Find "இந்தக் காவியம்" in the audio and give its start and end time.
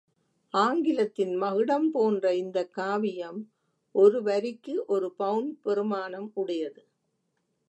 2.35-3.39